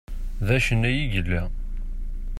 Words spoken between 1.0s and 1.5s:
i yella.